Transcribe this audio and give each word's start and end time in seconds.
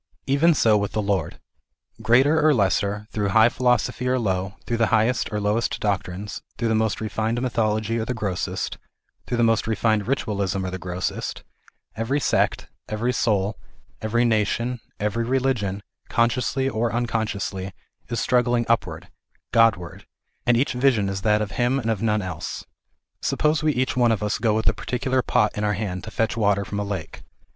Even 0.25 0.55
so 0.55 0.79
with 0.79 0.93
the 0.93 0.99
Lord. 1.03 1.39
Greater 2.01 2.43
or 2.43 2.55
less, 2.55 2.79
through 2.79 3.29
high 3.29 3.49
philosophy 3.49 4.07
or 4.07 4.17
low, 4.17 4.55
through 4.65 4.77
the 4.77 4.87
highest 4.87 5.31
or 5.31 5.39
lowest 5.39 5.79
doctrines, 5.79 6.41
through 6.57 6.69
the 6.69 6.73
most 6.73 6.99
refined 6.99 7.39
mythology 7.39 7.99
or 7.99 8.05
the 8.05 8.15
most 8.19 8.19
gross, 8.47 8.69
through 9.27 9.37
the 9.37 9.43
most 9.43 9.67
refined 9.67 10.07
ritualism 10.07 10.65
or 10.65 10.71
the 10.71 10.79
grossest, 10.79 11.43
every 11.95 12.19
sect, 12.19 12.67
every 12.89 13.13
soul, 13.13 13.59
every 14.01 14.25
nation, 14.25 14.79
e 14.99 15.05
very 15.05 15.23
i 15.23 15.29
religion 15.29 15.83
consciously 16.09 16.67
or 16.67 16.91
unconsciously, 16.91 17.71
is 18.09 18.19
struggling 18.19 18.65
upward, 18.67 19.07
God 19.53 19.75
ward 19.75 20.07
and 20.47 20.57
each 20.57 20.73
vision 20.73 21.09
is 21.09 21.21
that 21.21 21.43
of 21.43 21.51
Him 21.51 21.77
and 21.77 21.91
of 21.91 22.01
none 22.01 22.23
else. 22.23 22.65
Suppose 23.21 23.61
we 23.61 23.71
each 23.71 23.95
one 23.95 24.11
of 24.11 24.23
us 24.23 24.39
go 24.39 24.55
with 24.55 24.67
a 24.67 24.73
particular 24.73 25.21
pot 25.21 25.51
in 25.55 25.63
our 25.63 25.73
hand 25.73 26.03
to 26.05 26.09
fetch 26.09 26.35
water 26.35 26.65
from 26.65 26.79
a 26.79 26.83
lake. 26.83 27.21